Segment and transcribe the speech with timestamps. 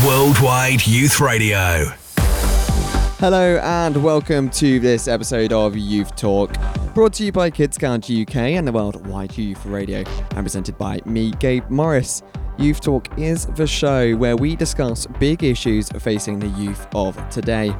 [0.00, 1.84] Worldwide Youth Radio.
[3.20, 6.56] Hello and welcome to this episode of Youth Talk,
[6.92, 11.00] brought to you by Kids Count UK and the Worldwide Youth Radio, and presented by
[11.04, 12.24] me, Gabe Morris.
[12.58, 17.72] Youth Talk is the show where we discuss big issues facing the youth of today.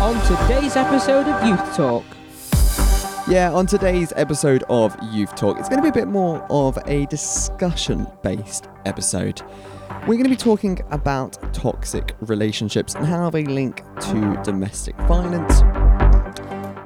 [0.00, 2.04] On today's episode of Youth Talk,
[3.28, 6.78] Yeah, on today's episode of Youth Talk, it's going to be a bit more of
[6.86, 9.42] a discussion based episode.
[10.02, 15.60] We're going to be talking about toxic relationships and how they link to domestic violence.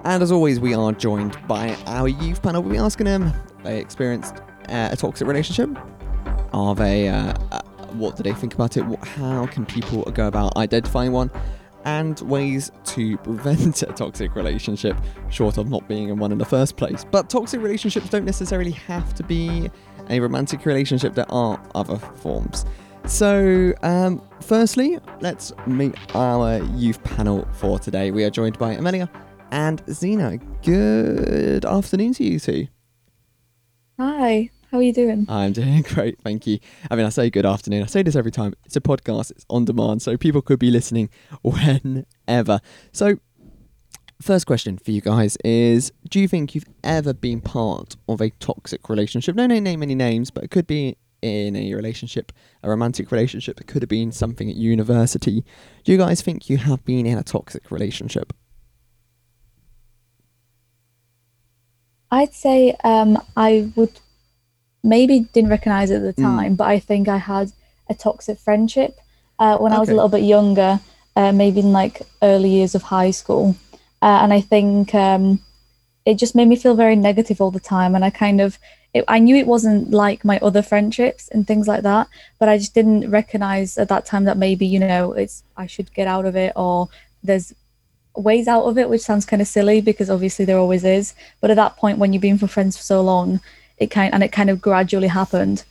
[0.05, 2.63] And as always, we are joined by our youth panel.
[2.63, 4.37] We'll be asking them if they experienced
[4.69, 5.71] uh, a toxic relationship.
[6.53, 7.35] Are they, uh,
[7.95, 8.85] what do they think about it?
[9.05, 11.31] How can people go about identifying one?
[11.85, 14.97] And ways to prevent a toxic relationship,
[15.31, 17.05] short of not being in one in the first place.
[17.11, 19.69] But toxic relationships don't necessarily have to be
[20.09, 22.65] a romantic relationship, there are other forms.
[23.07, 28.11] So, um, firstly, let's meet our youth panel for today.
[28.13, 29.11] We are joined by Amelia
[29.51, 30.39] and Zena.
[30.63, 32.69] Good afternoon to you two.
[33.99, 35.27] Hi, how are you doing?
[35.29, 36.59] I'm doing great, thank you.
[36.91, 37.83] I mean, I say good afternoon.
[37.83, 38.55] I say this every time.
[38.65, 41.11] It's a podcast, it's on demand, so people could be listening
[41.43, 42.61] whenever.
[42.91, 43.19] So,
[44.23, 48.31] first question for you guys is Do you think you've ever been part of a
[48.31, 49.37] toxic relationship?
[49.37, 53.61] No, no, name any names, but it could be in a relationship, a romantic relationship.
[53.61, 55.45] It could have been something at university.
[55.85, 58.33] Do you guys think you have been in a toxic relationship?
[62.11, 64.01] I'd say um, I would
[64.83, 66.37] maybe didn't recognize it at the Mm.
[66.37, 67.53] time, but I think I had
[67.89, 68.99] a toxic friendship
[69.39, 70.81] uh, when I was a little bit younger,
[71.17, 73.57] uh, maybe in like early years of high school,
[74.01, 75.41] uh, and I think um,
[76.05, 78.59] it just made me feel very negative all the time, and I kind of.
[78.95, 82.59] It, I knew it wasn't like my other friendships and things like that, but I
[82.59, 86.27] just didn't recognize at that time that maybe you know it's I should get out
[86.27, 86.91] of it or
[87.25, 87.55] there's
[88.15, 91.15] ways out of it, which sounds kind of silly because obviously there always is.
[91.41, 93.41] But at that point, when you've been for friends for so long,
[93.83, 95.65] it kind and it kind of gradually happened.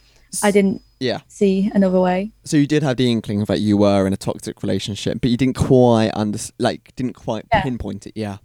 [0.43, 1.19] I didn't Yeah.
[1.27, 2.31] see another way.
[2.45, 5.37] So you did have the inkling that you were in a toxic relationship, but you
[5.37, 7.61] didn't quite under like didn't quite Yeah.
[7.63, 8.13] pinpoint it.
[8.15, 8.37] Yeah.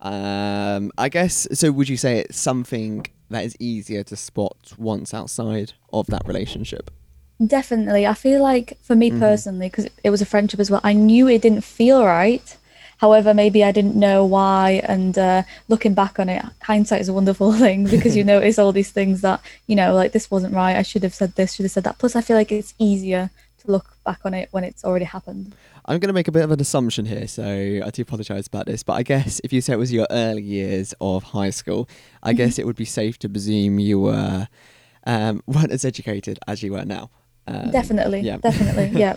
[0.00, 1.70] Um, I guess so.
[1.72, 6.90] Would you say it's something that is easier to spot once outside of that relationship?
[7.46, 9.18] Definitely, I feel like for me Mhm.
[9.18, 12.56] personally, because it was a friendship as well, I knew it didn't feel right.
[13.00, 14.82] However, maybe I didn't know why.
[14.84, 18.72] And uh, looking back on it, hindsight is a wonderful thing because you notice all
[18.72, 20.76] these things that you know, like this wasn't right.
[20.76, 21.98] I should have said this, should have said that.
[21.98, 25.54] Plus, I feel like it's easier to look back on it when it's already happened.
[25.86, 28.66] I'm going to make a bit of an assumption here, so I do apologise about
[28.66, 28.82] this.
[28.82, 31.88] But I guess if you say it was your early years of high school,
[32.22, 34.46] I guess it would be safe to presume you were
[35.06, 37.10] um, weren't as educated as you were now.
[37.46, 38.36] Um, definitely, yeah.
[38.36, 39.16] definitely, yeah.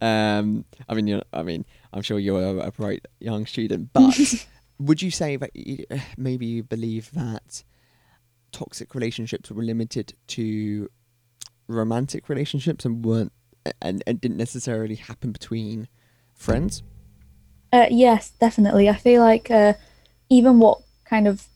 [0.00, 4.46] um, I mean, you I mean, I'm sure you're a, a bright young student, but
[4.78, 5.84] would you say that you,
[6.16, 7.64] maybe you believe that
[8.52, 10.90] toxic relationships were limited to
[11.66, 13.32] romantic relationships and weren't
[13.82, 15.88] and, and didn't necessarily happen between
[16.34, 16.82] friends?
[17.72, 18.88] Uh, yes, definitely.
[18.88, 19.74] I feel like uh,
[20.30, 21.46] even what kind of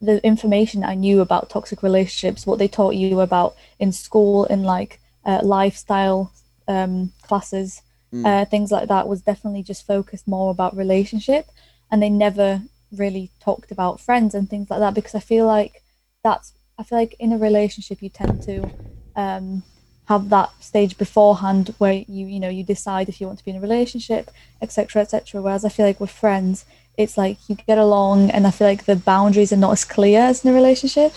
[0.00, 4.64] the information I knew about toxic relationships, what they taught you about in school, in
[4.64, 6.32] like uh, lifestyle
[6.66, 8.26] um, classes, Mm.
[8.26, 11.46] uh, things like that, was definitely just focused more about relationship,
[11.90, 12.62] and they never
[12.92, 15.82] really talked about friends and things like that because I feel like
[16.22, 18.70] that's I feel like in a relationship you tend to
[19.16, 19.62] um,
[20.08, 23.50] have that stage beforehand where you you know you decide if you want to be
[23.52, 24.30] in a relationship
[24.60, 26.64] etc etc whereas i feel like with friends
[26.98, 30.20] it's like you get along and i feel like the boundaries are not as clear
[30.20, 31.12] as in a relationship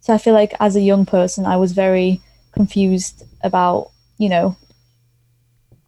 [0.00, 2.20] so i feel like as a young person i was very
[2.52, 4.56] confused about you know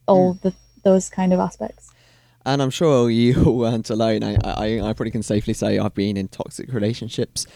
[0.07, 1.91] all the those kind of aspects
[2.45, 4.23] And I'm sure you weren't alone.
[4.23, 7.47] I, I, I probably can safely say I've been in toxic relationships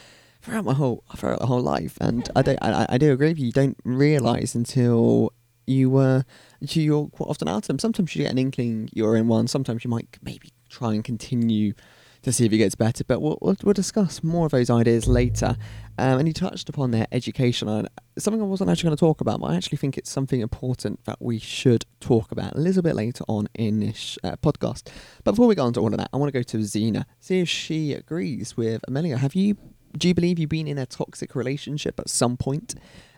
[0.42, 2.58] throughout my whole throughout the whole life, and I don't.
[2.62, 3.46] I, I do agree with you.
[3.46, 5.32] You don't realize until
[5.66, 6.25] you were
[6.60, 7.78] until you're quite often out of them.
[7.78, 9.46] Sometimes you get an inkling you're in one.
[9.46, 11.75] Sometimes you might maybe try and continue
[12.22, 13.05] to see if he gets better.
[13.05, 15.56] But we'll we'll, we'll discuss more of those ideas later.
[15.99, 17.87] Um, and you touched upon their education and
[18.19, 21.05] something I wasn't actually going to talk about, but I actually think it's something important
[21.05, 24.88] that we should talk about a little bit later on in this uh, podcast.
[25.25, 27.06] But before we go on to all of that, I want to go to Zena,
[27.20, 29.19] see if she agrees with Amelia.
[29.19, 29.58] Have you,
[29.96, 32.75] do you believe you've been in a toxic relationship at some point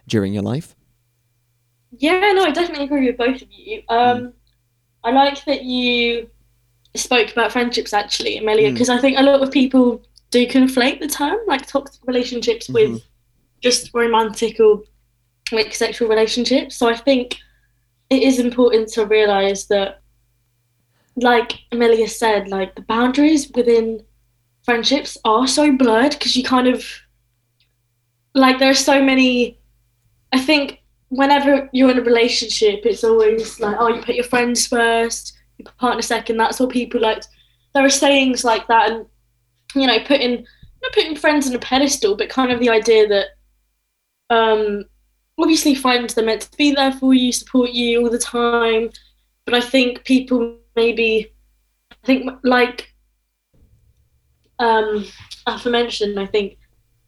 [0.08, 0.74] during your life?
[1.98, 3.82] Yeah, no, I definitely agree with both of you.
[3.88, 4.32] Um,
[5.04, 6.30] I like that you
[6.94, 8.74] spoke about friendships actually, Amelia, Mm.
[8.74, 12.74] because I think a lot of people do conflate the term like toxic relationships Mhm.
[12.74, 13.02] with
[13.62, 14.82] just romantic or
[15.52, 16.76] like sexual relationships.
[16.76, 17.36] So I think
[18.10, 20.00] it is important to realize that,
[21.16, 24.02] like Amelia said, like the boundaries within
[24.64, 26.84] friendships are so blurred because you kind of
[28.34, 29.58] like there are so many.
[30.32, 30.80] I think
[31.10, 36.02] whenever you're in a relationship, it's always like, oh, you put your friends first, partner
[36.02, 36.36] second.
[36.36, 37.24] That's what people like.
[37.74, 39.06] There are sayings like that, and
[39.74, 40.46] you know, putting
[40.82, 43.26] not putting friends on a pedestal, but kind of the idea that,
[44.30, 44.84] um,
[45.38, 48.90] obviously friends they're meant to be there for you, support you all the time.
[49.44, 51.32] But I think people maybe,
[51.90, 52.92] I think like,
[54.58, 55.04] um,
[55.46, 56.58] aforementioned, I think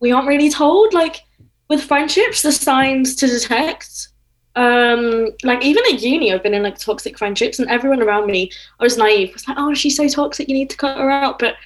[0.00, 1.20] we aren't really told like
[1.68, 4.08] with friendships the signs to detect
[4.56, 8.50] um like even at uni i've been in like toxic friendships and everyone around me
[8.78, 11.38] i was naive was like oh she's so toxic you need to cut her out
[11.40, 11.56] but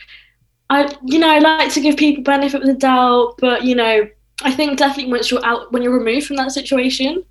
[0.71, 4.09] i you know i like to give people benefit of the doubt but you know
[4.43, 7.23] i think definitely once you're out when you're removed from that situation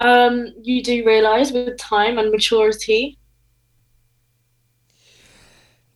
[0.00, 3.16] um you do realize with time and maturity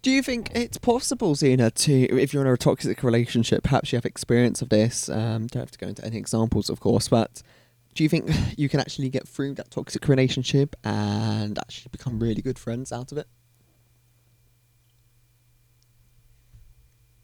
[0.03, 3.97] Do you think it's possible, Zena, to if you're in a toxic relationship, perhaps you
[3.97, 5.09] have experience of this?
[5.09, 7.43] Um, don't have to go into any examples, of course, but
[7.95, 12.43] do you think you can actually get through that toxic relationship and actually become really
[12.43, 13.27] good friends out of it?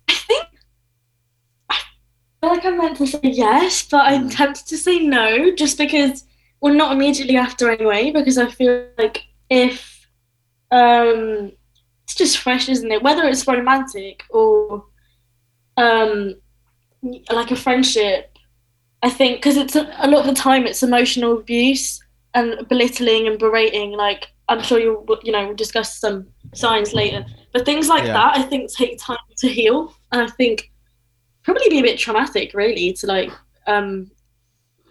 [0.08, 0.46] I think
[1.70, 1.76] I
[2.40, 4.36] feel like I'm meant to say yes, but I'm Mm.
[4.36, 6.24] tempted to say no, just because,
[6.60, 10.08] well, not immediately after anyway, because I feel like if
[10.70, 11.52] um,
[12.04, 13.02] it's just fresh, isn't it?
[13.02, 14.84] Whether it's romantic or
[15.76, 16.36] um,
[17.30, 18.29] like a friendship,
[19.02, 22.00] I think because it's a, a lot of the time it's emotional abuse
[22.34, 23.92] and belittling and berating.
[23.92, 28.12] Like I'm sure you'll you know we'll discuss some signs later, but things like Yeah.
[28.12, 30.70] that I think take time to heal, and I think
[31.42, 33.30] probably be a bit traumatic really to like
[33.66, 34.10] um,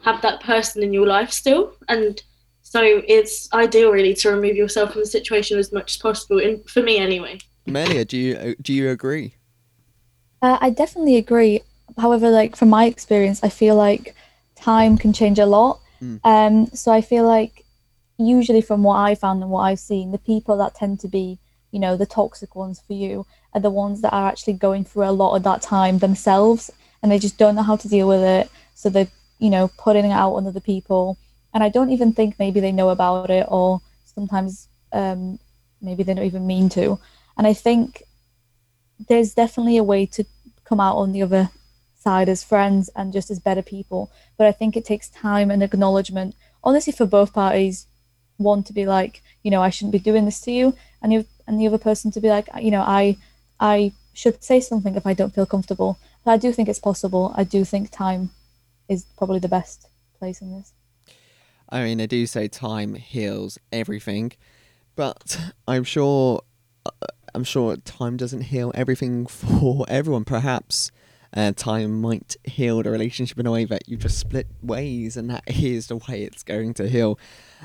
[0.03, 2.21] have that person in your life still, and
[2.61, 6.39] so it's ideal really to remove yourself from the situation as much as possible.
[6.39, 7.39] And for me anyway.
[7.65, 9.35] Melia, do you uh, do you agree?
[10.41, 11.61] Uh, I definitely agree.
[11.99, 14.15] However, like from my experience, I feel like
[14.55, 15.79] time can change a lot.
[16.01, 16.19] Mm.
[16.23, 17.65] Um, so I feel like
[18.17, 21.39] usually from what I found and what I've seen, the people that tend to be,
[21.71, 25.05] you know, the toxic ones for you are the ones that are actually going through
[25.09, 26.69] a lot of that time themselves
[27.01, 28.49] and they just don't know how to deal with it.
[28.75, 29.07] So they're,
[29.39, 31.17] you know, putting it out on other people.
[31.53, 35.39] And I don't even think maybe they know about it or sometimes um,
[35.81, 36.99] maybe they don't even mean to.
[37.37, 38.03] And I think
[39.07, 40.25] there's definitely a way to
[40.65, 41.49] come out on the other
[41.99, 44.11] side as friends and just as better people.
[44.37, 47.85] But I think it takes time and acknowledgement, honestly, for both parties.
[48.37, 51.25] One to be like, you know, I shouldn't be doing this to you, and you
[51.45, 53.17] and the other person to be like, you know, I
[53.59, 55.99] I should say something if I don't feel comfortable.
[56.23, 57.33] But I do think it's possible.
[57.35, 58.29] I do think time
[58.87, 59.87] is probably the best
[60.17, 60.73] place in this.
[61.69, 64.31] I mean, I do say time heals everything,
[64.95, 66.41] but I'm sure,
[66.85, 66.91] uh,
[67.35, 70.25] I'm sure time doesn't heal everything for everyone.
[70.25, 70.91] Perhaps
[71.35, 75.29] uh, time might heal the relationship in a way that you just split ways, and
[75.29, 77.19] that is the way it's going to heal.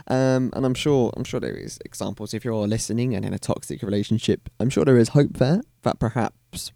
[0.06, 2.34] Um, and I'm sure, I'm sure there is examples.
[2.34, 5.98] If you're listening and in a toxic relationship, I'm sure there is hope there that
[5.98, 6.72] perhaps,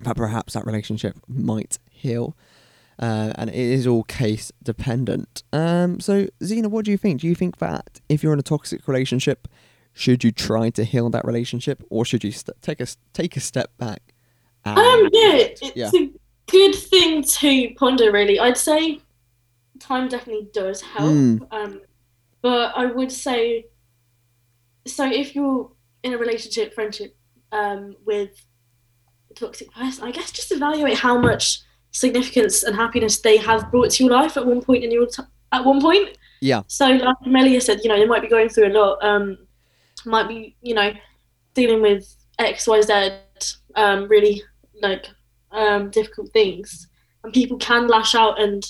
[0.00, 2.36] that perhaps that relationship might heal
[2.98, 5.42] uh, and it is all case dependent.
[5.52, 7.20] Um, so, Zena, what do you think?
[7.20, 9.48] Do you think that if you're in a toxic relationship,
[9.92, 13.40] should you try to heal that relationship, or should you st- take a take a
[13.40, 14.11] step back?
[14.64, 15.90] And- Um, yeah, it's yeah.
[15.94, 16.10] a
[16.50, 18.10] good thing to ponder.
[18.12, 19.00] Really, I'd say
[19.80, 21.10] time definitely does help.
[21.12, 21.46] Mm.
[21.50, 21.80] Um,
[22.40, 23.66] but I would say,
[24.86, 25.70] so if you're
[26.02, 27.16] in a relationship, friendship,
[27.52, 28.44] um, with
[29.30, 33.90] a toxic person, I guess just evaluate how much significance and happiness they have brought
[33.90, 36.16] to your life at one point in your t- at one point.
[36.40, 36.62] Yeah.
[36.66, 38.98] So, like Melia said, you know, they might be going through a lot.
[39.04, 39.38] Um,
[40.04, 40.92] might be, you know,
[41.54, 43.10] dealing with X, Y, Z,
[43.76, 44.42] um, really
[44.82, 45.06] like
[45.52, 46.88] um, difficult things,
[47.24, 48.64] and people can lash out and,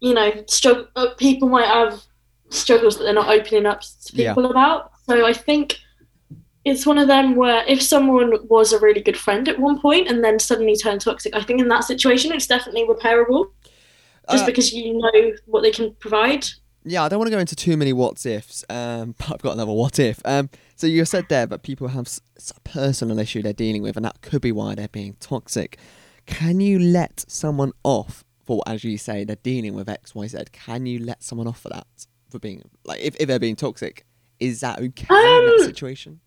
[0.00, 0.86] you know, struggle.
[0.96, 2.02] Uh, people might have
[2.50, 4.34] struggles that they're not opening up to Yeah.
[4.34, 4.90] people about.
[5.08, 5.76] So I think
[6.64, 10.08] it's one of them where if someone was a really good friend at one point
[10.08, 13.46] and then suddenly turned toxic, I think in that situation it's definitely repairable.
[14.30, 16.46] Just Uh, because you know what they can provide.
[16.84, 19.52] yeah, I don't want to go into too many what ifs, um, but I've got
[19.54, 20.20] another what if.
[20.24, 22.08] Um, so you said there that people have
[22.56, 25.78] a personal issue they're dealing with, and that could be why they're being toxic.
[26.26, 30.38] Can you let someone off for, as you say, they're dealing with X, Y, Z?
[30.52, 31.86] Can you let someone off for that?
[32.30, 34.04] For being like, if, if they're being toxic,
[34.38, 36.20] Is that okay in that Um, situation?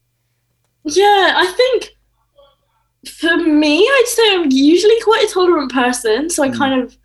[0.83, 1.91] Yeah, I think
[3.07, 6.29] for me, I'd say I'm usually quite a tolerant person.
[6.29, 6.57] So I Mm.
[6.57, 6.97] kind of,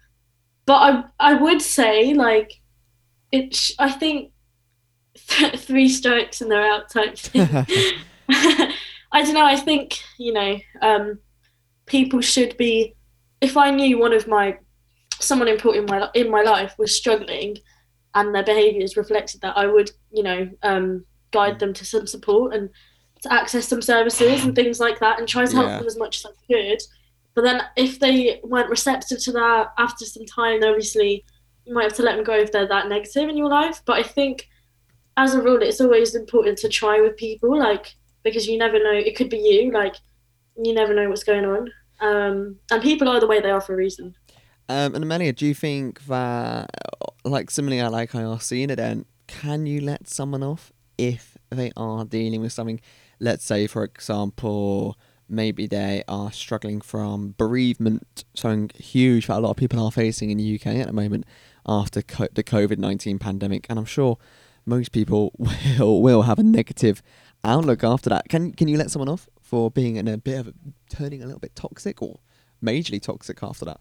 [0.66, 2.50] but I I would say like
[3.30, 3.54] it.
[3.54, 4.32] sh- I think
[5.18, 7.48] three strikes and they're out type thing.
[9.12, 9.46] I don't know.
[9.46, 11.18] I think you know, um,
[11.86, 12.94] people should be.
[13.40, 14.58] If I knew one of my
[15.18, 17.56] someone important in my in my life was struggling,
[18.14, 22.54] and their behaviours reflected that, I would you know um, guide them to some support
[22.54, 22.70] and
[23.22, 25.78] to access some services and things like that, and try to help Yeah.
[25.78, 26.78] them as much as I could.
[27.34, 31.24] But then, if they weren't receptive to that after some time, obviously
[31.66, 33.82] you might have to let them go if they're that negative in your life.
[33.84, 34.48] But I think,
[35.16, 38.92] as a rule, it's always important to try with people, like because you never know.
[38.92, 39.96] It could be you, like
[40.62, 41.70] you never know what's going on.
[42.00, 44.14] Um, and people are the way they are for a reason.
[44.68, 46.68] Um, and Amelia, do you think that,
[47.24, 52.04] like similarly, like I asked Zena, then can you let someone off if they are
[52.04, 52.80] dealing with something?
[53.18, 59.50] Let's say, for example, maybe they are struggling from bereavement, something huge that a lot
[59.50, 61.24] of people are facing in the UK at the moment
[61.66, 64.18] after co- the COVID nineteen pandemic, and I'm sure
[64.66, 65.32] most people
[65.78, 67.02] will will have a negative
[67.44, 68.28] outlook after that.
[68.28, 70.54] Can can you let someone off for being in a bit of a,
[70.90, 72.18] turning a little bit toxic or
[72.62, 73.80] majorly toxic after that?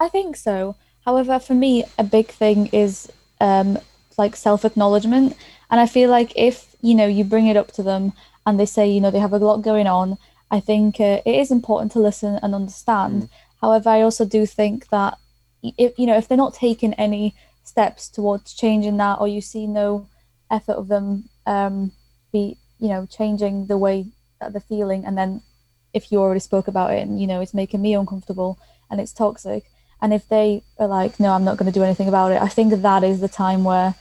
[0.00, 0.76] I think so.
[1.04, 3.10] However, for me, a big thing is
[3.40, 3.78] um,
[4.18, 5.36] like self acknowledgement.
[5.70, 8.12] And I feel like if, you know, you bring it up to them
[8.46, 10.18] and they say, you know, they have a lot going on,
[10.50, 13.28] I think uh, it is important to listen and understand.
[13.60, 15.18] However, I also do think that
[15.62, 17.34] if, you know, if they're not taking any
[17.64, 20.06] steps towards changing that or you see no
[20.50, 21.92] effort of them um,
[22.32, 24.06] be, you know, changing the way
[24.40, 25.42] that they're feeling and then
[25.94, 28.58] if you already spoke about it and, you know, it's making me uncomfortable
[28.90, 29.64] and it's toxic,
[30.02, 32.48] and if they are like, no, I'm not going to do anything about it, I
[32.48, 33.94] think that is the time where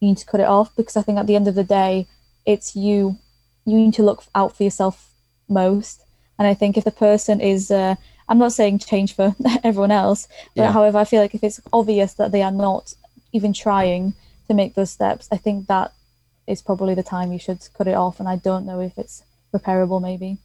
[0.00, 2.08] you need to cut it off because I think at the end of the day,
[2.44, 3.18] it's you.
[3.64, 5.10] You need to look out for yourself
[5.48, 6.02] most.
[6.36, 7.94] And I think if the person is, uh,
[8.28, 10.72] I'm not saying change for everyone else, but Yeah.
[10.72, 12.94] however, I feel like if it's obvious that they are not
[13.32, 14.14] even trying
[14.48, 15.92] to make those steps, I think that
[16.46, 18.20] is probably the time you should cut it off.
[18.20, 19.22] And I don't know if it's
[19.54, 20.38] repairable, maybe.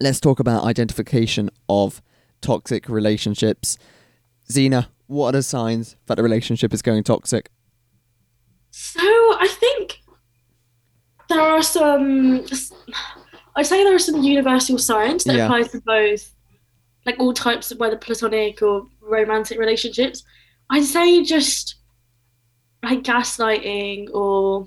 [0.00, 2.02] let's talk about identification of
[2.40, 3.78] toxic relationships.
[4.50, 7.50] Zena, what are the signs that a relationship is going toxic?
[8.70, 10.00] So I think
[11.28, 12.44] there are some.
[13.56, 15.44] I say there are some universal signs that Yeah.
[15.44, 16.32] apply to both,
[17.06, 20.24] like all types of whether platonic or romantic relationships.
[20.70, 21.76] I'd say just
[22.82, 24.66] like gaslighting or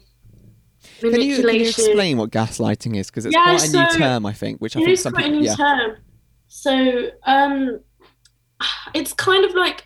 [0.99, 3.07] Can you, can you explain what gaslighting is?
[3.09, 5.29] Because it's Yeah, quite a new term, I think, which I think is quite a
[5.29, 5.55] new Yeah.
[5.55, 5.97] term.
[6.47, 7.79] So, um,
[8.93, 9.85] it's kind of like,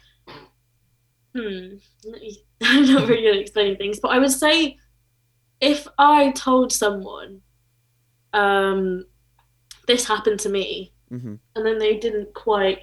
[1.36, 1.76] hmm,
[2.64, 4.78] I'm not really good at explaining things, but I would say
[5.60, 7.42] if I told someone,
[8.34, 9.06] um,
[9.88, 12.80] this happened to me, hmm and then they didn't quite,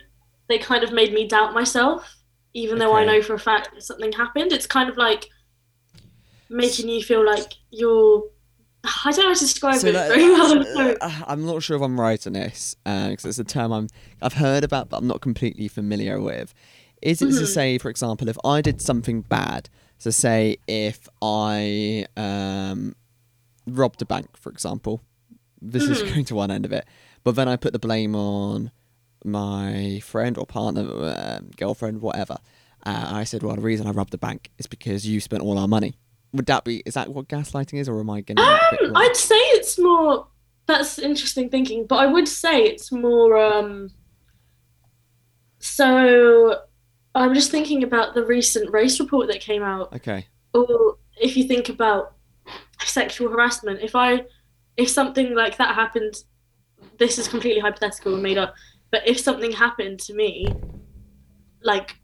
[0.48, 2.16] they kind of made me doubt myself,
[2.52, 4.52] even though I know for a fact that something happened.
[4.52, 5.26] It's kind of like
[6.48, 8.24] making you feel like you're.
[8.84, 10.52] I don't know how to describe So it that- very well.
[10.52, 13.72] I'm uh, uh, I'm not sure if I'm right on this because it's a term
[13.72, 13.88] I'm
[14.22, 16.54] I've heard about, but I'm not completely familiar with.
[17.02, 17.46] Is it to Mhm.
[17.46, 22.94] say, for example, if I did something bad, so say if I um,
[23.66, 25.02] robbed a bank, for example,
[25.60, 26.08] this is Mhm.
[26.14, 26.86] going to one end of it,
[27.24, 28.70] but then I put the blame on
[29.24, 30.82] my friend or partner,
[31.16, 32.38] um, girlfriend, whatever.
[32.86, 35.58] Uh, I said, well, the reason I robbed the bank is because you spent all
[35.58, 35.94] our money.
[36.32, 36.82] Would that be?
[36.84, 38.96] Is that what gaslighting is, or am I getting that a bit Um.
[38.96, 40.26] I'd say it's more.
[40.66, 43.36] That's interesting thinking, but I would say it's more.
[43.38, 43.90] Um,
[45.60, 46.60] so,
[47.14, 49.92] I'm just thinking about the recent race report that came out.
[49.94, 50.26] Okay.
[50.54, 52.14] Or if you think about
[52.84, 54.24] sexual harassment, if I,
[54.76, 56.22] if something like that happened,
[56.98, 58.54] this is completely hypothetical and made up.
[58.90, 60.46] But if something happened to me,
[61.62, 61.96] like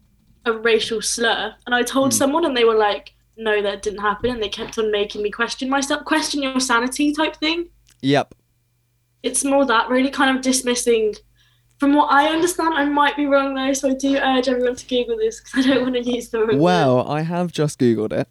[0.45, 2.17] a racial slur, and I told Hmm.
[2.17, 5.31] someone, and they were like, know that didn't happen, and they kept on making me
[5.31, 7.69] question myself, question your sanity type thing.
[8.01, 8.35] Yep.
[9.23, 11.15] It's more that really kind of dismissing.
[11.79, 14.87] From what I understand, I might be wrong though, so I do urge everyone to
[14.87, 16.59] Google this because I don't want to use the wrong word.
[16.59, 18.27] Well, I have just Googled it.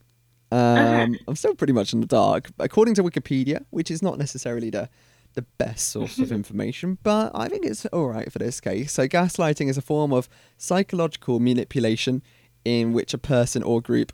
[0.50, 1.18] Um, Okay.
[1.26, 2.50] I'm still pretty much in the dark.
[2.58, 4.88] According to Wikipedia, which is not necessarily the
[5.34, 8.92] the best source of information, but I think it's all right for this case.
[8.92, 12.22] So, gaslighting is a form of psychological manipulation
[12.64, 14.12] in which a person or group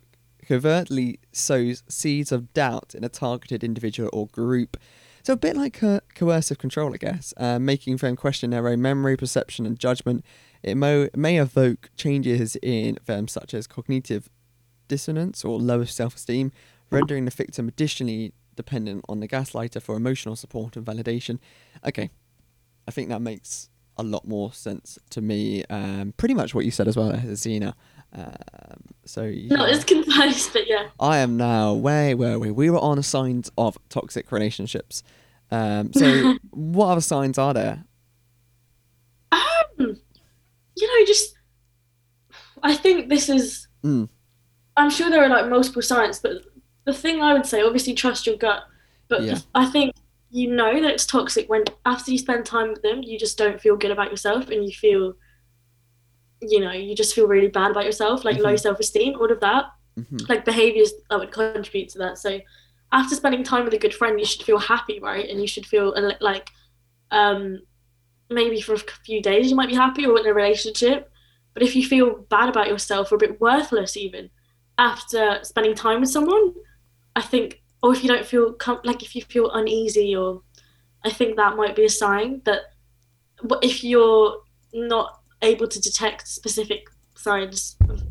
[0.51, 4.75] covertly sows seeds of doubt in a targeted individual or group.
[5.23, 8.81] So, a bit like co- coercive control, I guess, uh, making them question their own
[8.81, 10.25] memory, perception, and judgment.
[10.61, 14.29] It mo- may evoke changes in them, such as cognitive
[14.89, 16.51] dissonance or lower self esteem,
[16.89, 21.39] rendering the victim additionally dependent on the gaslighter for emotional support and validation.
[21.87, 22.09] Okay,
[22.85, 25.63] I think that makes a lot more sense to me.
[25.69, 27.73] Um, pretty much what you said as well, Zena.
[28.13, 29.55] Um, so yeah.
[29.55, 30.89] Not as concise, but yeah.
[30.99, 31.73] I am now.
[31.73, 32.51] Where were we?
[32.51, 35.03] We were on signs of toxic relationships.
[35.49, 37.83] Um, so what other signs are there?
[39.31, 39.97] Um,
[40.75, 41.35] you know, just
[42.63, 43.67] I think this is.
[43.83, 44.09] Mm.
[44.77, 46.43] I'm sure there are like multiple signs, but
[46.85, 48.63] the thing I would say, obviously, trust your gut.
[49.07, 49.39] But Yeah.
[49.53, 49.93] I think
[50.29, 53.59] you know that it's toxic when after you spend time with them, you just don't
[53.59, 55.13] feel good about yourself, and you feel,
[56.41, 58.59] you know, you just feel really bad about yourself, like low Mhm.
[58.59, 59.65] self esteem, all of that,
[59.97, 62.17] hmm like behaviors that would contribute to that.
[62.17, 62.39] So
[62.91, 65.29] after spending time with a good friend, you should feel happy, right?
[65.29, 66.49] And you should feel like,
[67.11, 67.59] um,
[68.29, 71.11] maybe for a few days you might be happy or in a relationship.
[71.53, 74.29] But if you feel bad about yourself or a bit worthless even
[74.77, 76.53] after spending time with someone,
[77.15, 80.43] I think, or if you don't feel com- like if you feel uneasy, or
[81.05, 82.61] I think that might be a sign that
[83.61, 84.41] if you're
[84.73, 88.01] not able to detect specific signs of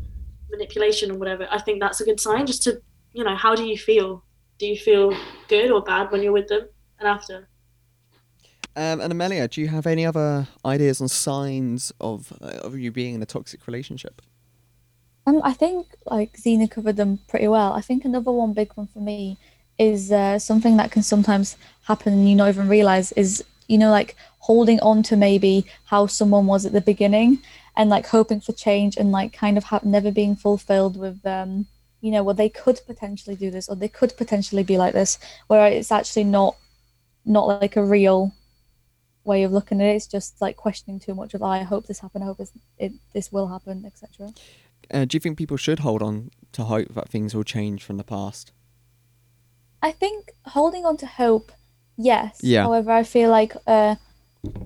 [0.49, 2.45] manipulation or whatever, I think that's a good sign.
[2.45, 2.81] Just to,
[3.13, 4.23] you know, how do you feel?
[4.57, 5.15] Do you feel
[5.47, 6.67] good or bad when you're with them
[6.99, 7.47] and after?
[8.75, 12.91] Um, and Amelia, do you have any other ideas on signs of uh, of you
[12.91, 14.21] being in a toxic relationship?
[15.27, 17.73] Um, I think like Zena covered them pretty well.
[17.73, 19.37] I think another one big one for me
[19.77, 23.91] is uh, something that can sometimes happen and you not even realize is you know
[23.91, 27.39] like holding on to maybe how someone was at the beginning
[27.77, 31.65] and like hoping for change and like kind of ha- never being fulfilled with um
[32.01, 35.19] you know well they could potentially do this or they could potentially be like this
[35.47, 36.55] where it's actually not
[37.23, 38.33] not like a real
[39.23, 41.85] way of looking at it it's just like questioning too much of "Oh, i hope
[41.85, 44.33] this happened i hope this, it, this will happen etc
[44.93, 47.97] Uh, do you think people should hold on to hope that things will change from
[47.97, 48.51] the past?
[49.81, 51.51] I think holding on to hope,
[51.97, 52.39] yes.
[52.43, 52.63] Yeah.
[52.63, 53.95] However, I feel like uh,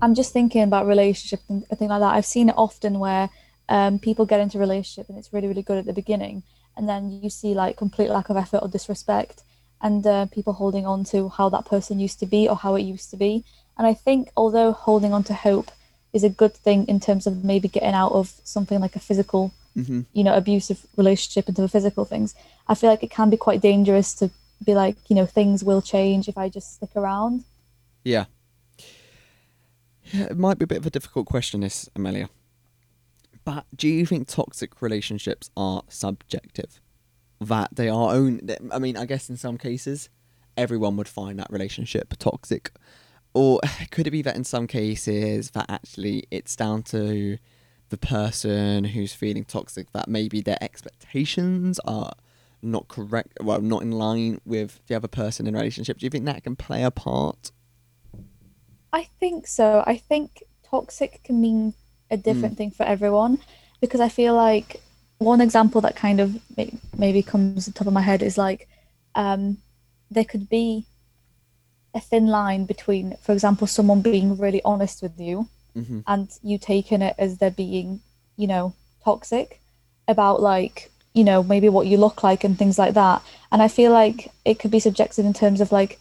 [0.00, 2.14] I'm just thinking about relationship and things like that.
[2.14, 3.30] I've seen it often where
[3.68, 6.42] um, people get into a relationship and it's really, really good at the beginning,
[6.76, 9.42] and then you see like complete lack of effort or disrespect,
[9.82, 12.82] and uh, people holding on to how that person used to be or how it
[12.82, 13.44] used to be.
[13.78, 15.70] And I think although holding on to hope
[16.12, 19.52] is a good thing in terms of maybe getting out of something like a physical
[19.74, 22.34] hmm you know abusive relationship into the physical things
[22.68, 24.30] i feel like it can be quite dangerous to
[24.64, 27.44] be like you know things will change if i just stick around
[28.04, 28.24] Yeah.
[30.12, 32.28] Yeah, It might be a bit of a difficult question, this, Amelia.
[33.44, 36.80] But do you think toxic relationships are subjective?
[37.40, 38.40] That they are own.
[38.72, 40.08] I mean, I guess in some cases,
[40.56, 42.72] everyone would find that relationship toxic.
[43.34, 47.38] Or could it be that in some cases that actually it's down to
[47.88, 52.12] the person who's feeling toxic that maybe their expectations are
[52.62, 55.98] not correct, well, not in line with the other person in relationship?
[55.98, 57.52] Do you think that can play a part?
[59.00, 59.66] I think so.
[59.86, 60.28] I think
[60.70, 61.74] toxic can mean
[62.10, 63.34] a different thing for everyone
[63.82, 64.70] because i feel like
[65.18, 68.36] one example that kind of may- maybe comes to the top of my head is
[68.46, 68.68] like
[69.14, 69.58] um,
[70.10, 70.86] there could be
[71.94, 76.56] a thin line between for example someone being really honest with you hmm and you
[76.58, 78.00] taking it as they're being,
[78.36, 79.60] you know, toxic
[80.06, 83.22] about like, you know, maybe what you look like and things like that.
[83.50, 85.98] And I feel like it could be subjective in terms of like,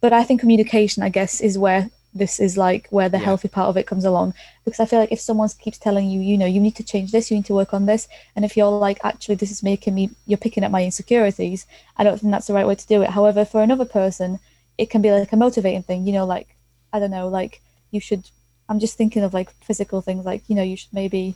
[0.00, 3.24] but I think communication, I guess, is where this is like where the Yeah.
[3.24, 4.34] healthy part of it comes along.
[4.64, 7.10] Because I feel like if someone keeps telling you, you know, you need to change
[7.12, 9.94] this, you need to work on this, and if you're like, actually, this is making
[9.94, 13.02] me, you're picking at my insecurities, I don't think that's the right way to do
[13.02, 13.10] it.
[13.10, 14.38] However, for another person,
[14.78, 16.48] it can be like a motivating thing, you know, like,
[16.92, 18.24] I don't know, like you should
[18.68, 21.34] I'm just thinking of like physical things, like you know, you should maybe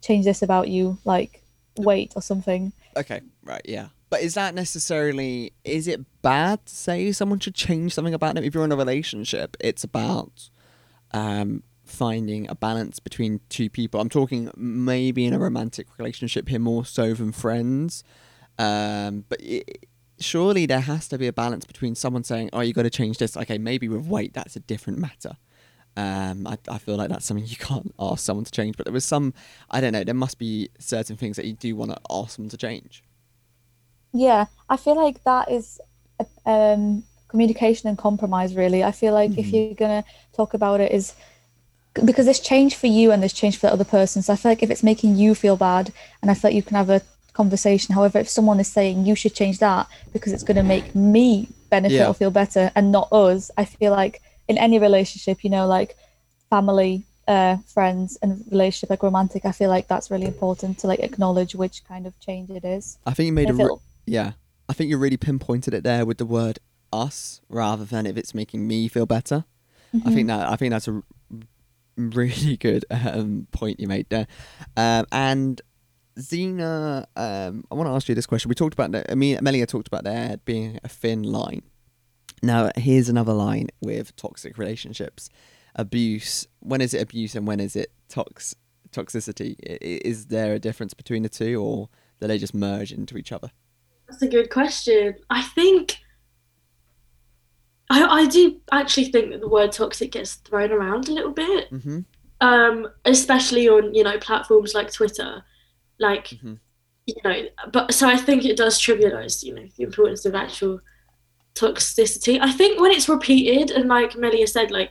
[0.00, 1.42] change this about you, like
[1.76, 2.72] weight or something.
[2.96, 3.88] Okay, right, yeah.
[4.12, 8.44] But is that necessarily is it bad to say someone should change something about them?
[8.44, 10.50] If you're in a relationship, it's about
[11.12, 14.02] um finding a balance between two people.
[14.02, 18.04] I'm talking maybe in a romantic relationship here more so than friends.
[18.58, 19.86] Um, but it,
[20.20, 23.16] surely there has to be a balance between someone saying, "Oh, you got to change
[23.16, 25.38] this." Okay, maybe with weight, that's a different matter.
[25.96, 28.76] Um, I, I feel like that's something you can't ask someone to change.
[28.76, 29.32] But there was some,
[29.70, 32.50] I don't know, there must be certain things that you do want to ask them
[32.50, 33.02] to change.
[34.12, 35.80] Yeah, I feel like that is
[36.46, 38.54] um, communication and compromise.
[38.54, 39.52] Really, I feel like if Mhm.
[39.52, 40.04] you're gonna
[40.36, 41.14] talk about it, is
[42.04, 44.22] because there's change for you and there's change for the other person.
[44.22, 46.62] So I feel like if it's making you feel bad, and I feel like you
[46.62, 47.00] can have a
[47.32, 47.94] conversation.
[47.94, 51.96] However, if someone is saying you should change that because it's gonna make me benefit
[51.96, 52.08] Yeah.
[52.08, 55.96] or feel better and not us, I feel like in any relationship, you know, like
[56.50, 61.00] family, uh, friends, and relationship, like romantic, I feel like that's really important to like
[61.00, 62.98] acknowledge which kind of change it is.
[63.06, 64.32] I think you made a If re- it'll- yeah.
[64.68, 66.58] I think you really pinpointed it there with the word
[66.92, 69.44] us rather than if it's making me feel better.
[70.06, 71.02] I think that I think that's a
[71.96, 74.26] really good um, point you made there.
[74.76, 75.60] Um, and
[76.18, 78.48] Zena, um, I want to ask you this question.
[78.48, 79.10] We talked about that.
[79.10, 81.62] I mean, Amelia talked about there being a thin line.
[82.42, 85.28] Now, here's another line with toxic relationships:
[85.76, 86.46] abuse.
[86.60, 88.54] When is it abuse and when is it tox
[88.92, 89.56] toxicity?
[89.60, 91.88] Is there a difference between the two, or
[92.20, 93.50] do they just merge into each other?
[94.08, 95.14] That's a good question.
[95.30, 95.98] I think
[97.90, 101.70] I, I do actually think that the word toxic gets thrown around a little bit,
[101.70, 102.00] Mm-hmm.
[102.40, 105.42] um, especially on you know platforms like Twitter,
[105.98, 106.58] like Mhm.
[107.06, 107.42] you know.
[107.72, 110.80] But so I think it does trivialize you know the importance of actual
[111.54, 112.38] toxicity.
[112.40, 114.90] I think when it's repeated and like Melia said, like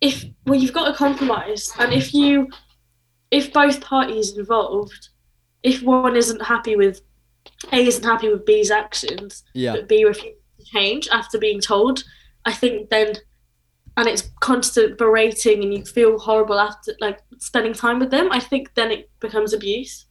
[0.00, 2.48] if well you've got a compromise and if you
[3.30, 5.08] if both parties involved,
[5.62, 7.00] if one isn't happy with
[7.72, 9.72] A isn't happy with B's actions, Yeah.
[9.72, 12.04] but B refuses to change after being told,
[12.44, 13.16] I think then,
[13.96, 18.40] and it's constant berating and you feel horrible after like spending time with them, I
[18.40, 20.06] think then it becomes abuse.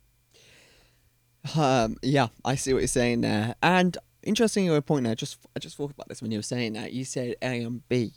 [1.58, 3.56] Um, yeah, I see what you're saying there.
[3.62, 5.16] And interesting your point there.
[5.16, 6.94] Just I just thought about this when you were saying that.
[6.94, 8.14] You said A and B.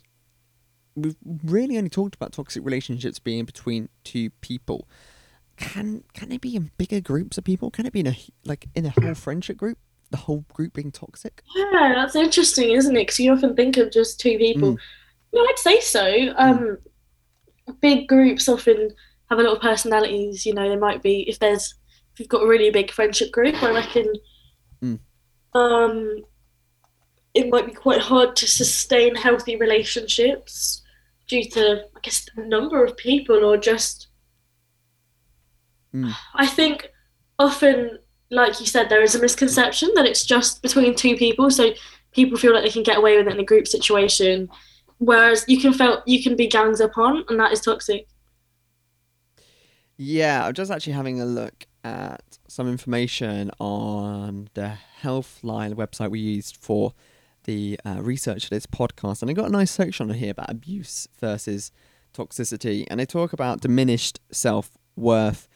[0.95, 4.87] We've really only talked about toxic relationships being between two people.
[5.57, 7.71] Can can it be in bigger groups of people?
[7.71, 9.79] Can it be in a like in a whole friendship group?
[10.11, 11.41] The whole group being toxic?
[11.55, 13.01] Yeah, that's interesting, isn't it?
[13.01, 14.73] Because you often think of just two people.
[14.73, 14.77] Mm.
[15.33, 16.33] No, I'd say so.
[16.37, 16.77] Um,
[17.81, 18.91] big groups often
[19.29, 20.45] have a lot of personalities.
[20.45, 21.73] You know, they might be if there's
[22.13, 23.61] if you've got a really big friendship group.
[23.63, 24.13] I reckon.
[24.83, 24.99] Mm.
[25.53, 26.23] Um,
[27.33, 30.83] it might be quite hard to sustain healthy relationships
[31.27, 34.06] due to, I guess, the number of people or just.
[35.93, 36.13] Mm.
[36.35, 36.89] I think
[37.39, 41.49] often, like you said, there is a misconception that it's just between two people.
[41.49, 41.71] So
[42.11, 44.49] people feel like they can get away with it in a group situation,
[44.97, 48.07] whereas you can feel you can be gangs upon, and that is toxic.
[49.97, 56.19] Yeah, I'm just actually having a look at some information on the Healthline website we
[56.19, 56.93] used for
[57.45, 60.51] the uh, research of this podcast, and I got a nice section on here about
[60.51, 61.71] abuse versus
[62.13, 65.47] toxicity, and they talk about diminished self worth,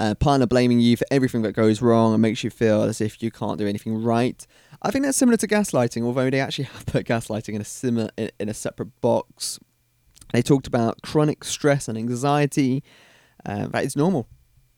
[0.00, 3.22] uh, partner blaming you for everything that goes wrong and makes you feel as if
[3.22, 4.46] you can't do anything right.
[4.80, 8.08] I think that's similar to gaslighting, although they actually have put gaslighting in a similar
[8.16, 9.60] in, in a separate box.
[10.32, 12.82] They talked about chronic stress and anxiety.
[13.44, 14.26] Uh, that is normal.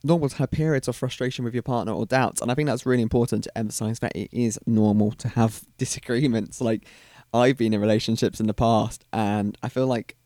[0.02, 2.84] Normal to have periods of frustration with your partner or doubts, and I think that's
[2.84, 6.60] really important to emphasize that it is normal to have disagreements.
[6.60, 6.88] Like
[7.32, 10.16] I've been in relationships in the past, and I feel like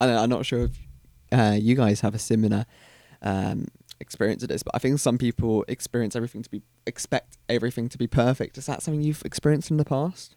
[0.00, 0.78] I I'm not sure if
[1.30, 2.66] uh, you guys have a similar
[3.22, 3.66] um,
[4.00, 7.98] experience it is, but I think some people experience everything to be expect everything to
[7.98, 8.58] be perfect.
[8.58, 10.36] Is that something you've experienced in the past?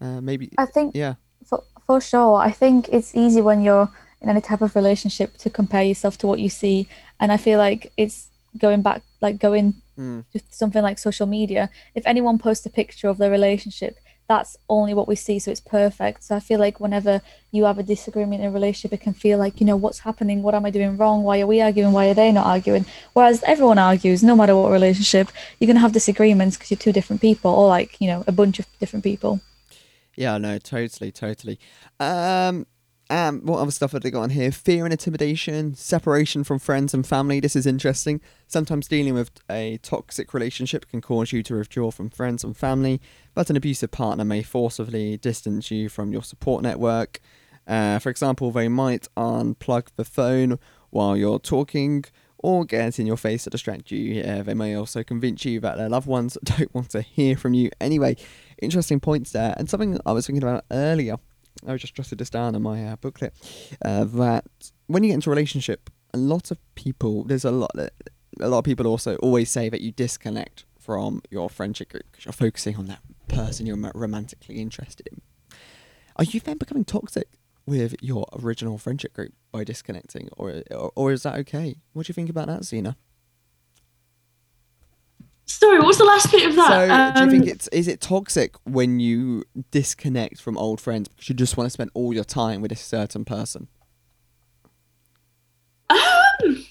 [0.00, 1.14] Uh, maybe, I think yeah.
[1.46, 2.36] for, for sure.
[2.36, 3.88] I think it's easy when you're
[4.20, 6.88] in any type of relationship to compare yourself to what you see.
[7.20, 10.24] And I feel like it's going back, like going Mm.
[10.32, 11.70] to something like social media.
[11.94, 13.96] If anyone posts a picture of their relationship,
[14.28, 15.38] that's only what we see.
[15.38, 16.24] So it's perfect.
[16.24, 19.38] So I feel like whenever you have a disagreement in a relationship, it can feel
[19.38, 20.42] like, you know, what's happening?
[20.42, 21.22] What am I doing wrong?
[21.22, 21.92] Why are we arguing?
[21.92, 22.86] Why are they not arguing?
[23.12, 26.92] Whereas everyone argues, no matter what relationship, you're going to have disagreements because you're two
[26.92, 29.40] different people or like, you know, a bunch of different people.
[30.16, 31.58] Yeah, no, totally, totally.
[31.98, 32.66] Um,
[33.10, 34.50] um, what other stuff have they got on here?
[34.50, 37.38] Fear and intimidation, separation from friends and family.
[37.38, 38.20] This is interesting.
[38.46, 43.00] Sometimes dealing with a toxic relationship can cause you to withdraw from friends and family,
[43.34, 47.20] but an abusive partner may forcibly distance you from your support network.
[47.66, 50.58] Uh, for example, they might unplug the phone
[50.90, 52.04] while you're talking
[52.38, 54.22] or get in your face to distract you.
[54.22, 57.70] They may also convince you that their loved ones don't want to hear from you.
[57.80, 58.16] Anyway,
[58.60, 59.54] interesting points there.
[59.56, 61.16] And something I was thinking about earlier,
[61.66, 63.34] I was just jotted this down in my uh, booklet,
[63.84, 64.44] uh, that
[64.86, 67.92] when you get into a relationship, a lot of people, there's a lot, that,
[68.40, 72.26] a lot of people also always say that you disconnect from your friendship group because
[72.26, 75.22] you're focusing on that person you're romantically interested in.
[76.16, 77.28] Are you then becoming toxic
[77.66, 81.76] with your original friendship group by disconnecting, or or, or is that okay?
[81.92, 82.96] What do you think about that, Zena?
[85.46, 86.68] Sorry, what's the last bit of that?
[86.68, 91.08] So, um, do you think it's is it toxic when you disconnect from old friends
[91.08, 93.68] because you just want to spend all your time with a certain person,
[95.90, 96.66] um,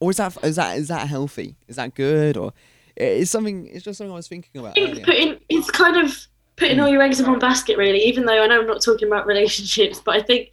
[0.00, 1.56] or is that is that is that healthy?
[1.68, 2.52] Is that good, or
[2.96, 3.66] it's something?
[3.66, 4.74] It's just something I was thinking about.
[4.74, 6.16] Think putting it's kind of
[6.56, 8.02] putting all your eggs in one basket, really.
[8.04, 10.50] Even though I know I'm not talking about relationships, but I think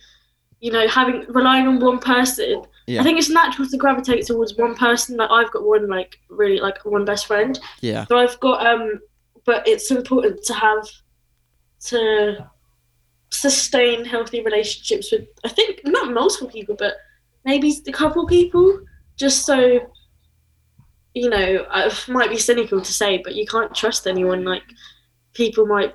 [0.59, 2.63] you know having relying on one person.
[2.85, 3.01] Yeah.
[3.01, 5.17] I think it's natural to gravitate towards one person.
[5.17, 7.59] Like I've got one like really like one best friend.
[7.81, 8.99] Yeah, So I've got um,
[9.45, 10.87] but it's important to have
[11.85, 12.49] to
[13.31, 15.27] sustain healthy relationships with.
[15.43, 16.95] I think not multiple people, but
[17.45, 18.79] maybe a couple people,
[19.17, 19.79] just so
[21.13, 21.65] you know.
[21.69, 24.43] I it might be cynical to say, but you can't trust anyone.
[24.43, 24.63] Like
[25.33, 25.93] people might,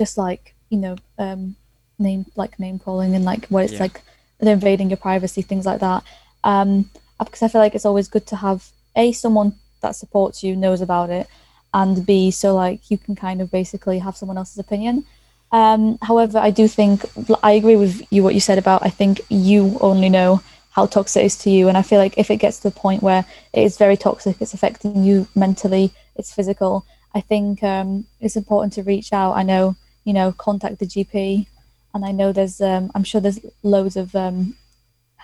[0.00, 1.56] just like you know um,
[1.98, 3.86] name like name calling and like what it's Yeah.
[3.86, 3.96] like
[4.38, 6.04] they're invading your privacy, things like that.
[6.44, 10.56] Um, because I feel like it's always good to have a someone that supports you
[10.56, 11.28] knows about it,
[11.72, 15.04] and b so like you can kind of basically have someone else's opinion.
[15.52, 17.04] Um, however, I do think
[17.42, 21.22] I agree with you what you said about I think you only know how toxic
[21.22, 23.24] it is to you, and I feel like if it gets to the point where
[23.52, 26.84] it is very toxic, it's affecting you mentally, it's physical.
[27.14, 29.36] I think um, it's important to reach out.
[29.36, 31.46] I know you know contact the GP,
[31.94, 34.56] and I know there's um, I'm sure there's loads of um,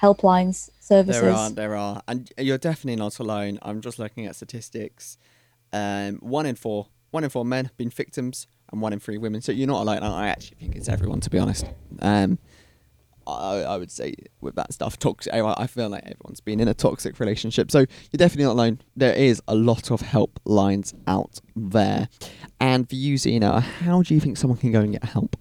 [0.02, 1.22] helplines services.
[1.22, 3.58] There are, there are, and you're definitely not alone.
[3.62, 5.16] I'm just looking at statistics.
[5.72, 9.18] Um, one in four, one in four men have been victims, and one in three
[9.18, 9.40] women.
[9.40, 10.02] So you're not alone.
[10.02, 11.66] I actually think it's everyone, to be honest.
[12.00, 12.38] Um,
[13.26, 15.32] I, I would say with that stuff, toxic.
[15.32, 18.80] I feel like everyone's been in a toxic relationship, so you're definitely not alone.
[18.96, 22.08] There is a lot of helplines out there,
[22.60, 25.36] and for you, Zena, how do you think someone can go and get help?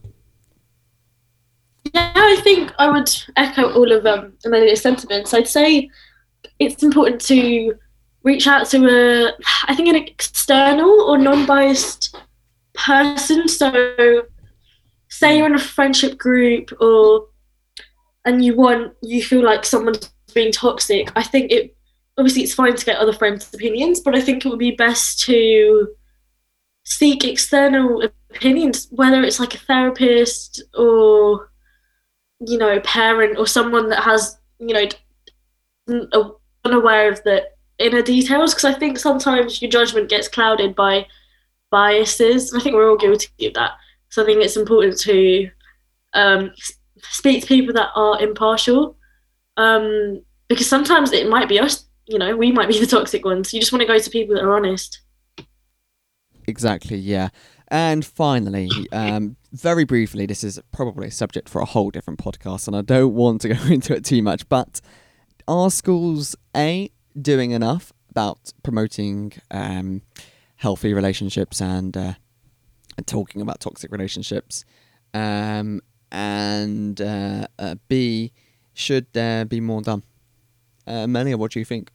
[1.94, 5.34] Yeah, I think I would echo all of um, Amelia's sentiments.
[5.34, 5.90] I'd say
[6.60, 7.76] it's important to
[8.24, 9.34] reach out to a,
[9.68, 12.16] I think, an external or non-biased
[12.74, 13.48] person.
[13.48, 14.24] So,
[15.10, 17.28] say you're in a friendship group or
[18.26, 21.12] and you want you feel like someone's being toxic.
[21.16, 21.76] I think it
[22.18, 25.20] obviously it's fine to get other friends' opinions, but I think it would be best
[25.22, 25.88] to
[26.84, 31.51] seek external opinions, whether it's like a therapist or
[32.46, 34.90] you know, parent or someone that has, you
[35.88, 37.48] know, unaware of the
[37.80, 38.54] inner details.
[38.54, 41.08] Because I think sometimes your judgment gets clouded by
[41.70, 42.54] biases.
[42.54, 43.72] I think we're all guilty of that.
[44.10, 45.50] So I think it's important to
[46.14, 46.52] um,
[47.02, 48.98] speak to people that are impartial.
[49.58, 53.54] Um, because sometimes it might be us, you know, we might be the toxic ones.
[53.54, 55.02] You just want to go to people that are honest.
[56.48, 57.30] Exactly, yeah.
[57.70, 62.68] And finally, um, very briefly, this is probably a subject for a whole different podcast,
[62.68, 64.82] and I don't want to go into it too much, but
[65.48, 70.02] are schools A doing enough about promoting um,
[70.58, 72.14] healthy relationships and, uh,
[73.06, 74.64] talking about toxic relationships?
[75.14, 78.32] Um, and uh, uh, B,
[78.74, 80.04] should there be more done?
[80.86, 81.92] Uh, Melia, what do you think?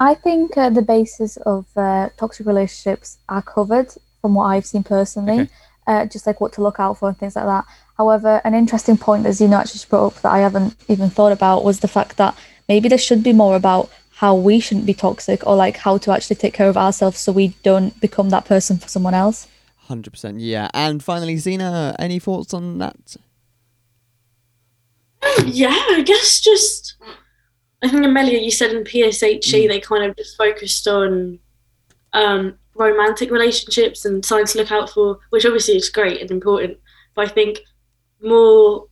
[0.00, 4.82] I think uh, the basis of uh, toxic relationships are covered from what I've seen
[4.84, 5.50] personally, Okay.
[5.86, 7.66] uh, just like what to look out for and things like that.
[7.98, 11.62] However, an interesting point that Zena actually brought up that I haven't even thought about
[11.62, 12.34] was the fact that
[12.70, 16.10] maybe there should be more about how we shouldn't be toxic or like how to
[16.10, 19.46] actually take care of ourselves so we don't become that person for someone else.
[19.90, 20.36] 100%.
[20.38, 20.70] Yeah.
[20.72, 23.16] And finally, Zena, any thoughts on that?
[25.44, 26.94] Yeah, I guess just.
[27.82, 29.68] I think Amelia, you said in PSHE Mm.
[29.68, 31.38] they kind of just focused on
[32.14, 36.78] um, romantic relationships and signs to look out for, which obviously is great and important.
[37.14, 37.60] But I think
[38.22, 38.86] more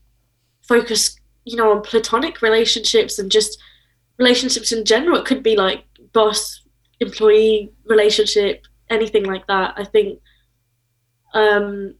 [0.62, 3.58] focus, you know, on platonic relationships and just
[4.18, 5.18] relationships in general.
[5.18, 6.60] It could be like boss
[7.00, 9.74] employee relationship, anything like that.
[9.76, 10.20] I think
[11.34, 11.94] um,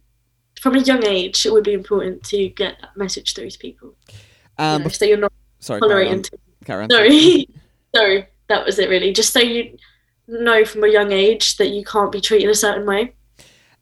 [0.61, 3.95] from a young age, it would be important to get that message through to people.
[4.09, 4.14] you
[4.59, 6.25] Um, know, so you're not sorry, tolerating.
[6.90, 7.49] Sorry,
[7.97, 8.88] sorry, that was it.
[8.88, 9.77] Really, just so you
[10.29, 13.15] know from a young age that you can't be treated a certain way.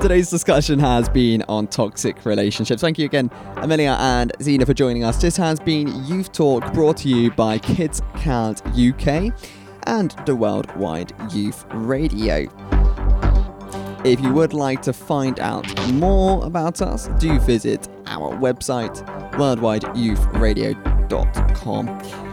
[0.00, 2.80] today's discussion has been on toxic relationships.
[2.82, 5.20] Thank you again, Amelia and Zena, for joining us.
[5.20, 9.32] This has been Youth Talk brought to you by Kids Count UK
[9.84, 12.48] and the Worldwide Youth Radio.
[14.04, 19.00] If you would like to find out more about us, do visit our website,
[19.32, 21.88] worldwideyouthradio.com.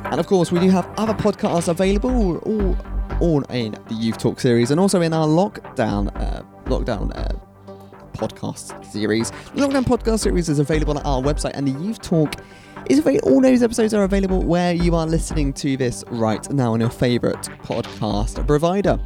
[0.05, 2.77] And of course, we do have other podcasts available, all,
[3.19, 7.33] all in the Youth Talk series, and also in our lockdown uh, lockdown uh,
[8.13, 9.31] podcast series.
[9.31, 12.33] The lockdown podcast series is available on our website, and the Youth Talk
[12.89, 13.29] is available.
[13.29, 16.89] All those episodes are available where you are listening to this right now on your
[16.89, 18.99] favourite podcast provider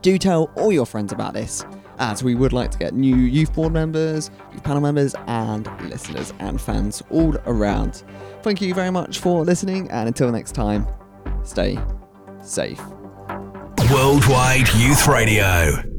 [0.00, 1.64] do tell all your friends about this,
[1.98, 5.66] Uh, as we would like to get new youth board members, youth panel members, and
[5.88, 8.04] listeners and fans all around.
[8.42, 10.86] Thank you very much for listening, and until next time,
[11.42, 11.78] stay
[12.42, 12.80] safe.
[13.90, 15.97] Worldwide Youth Radio.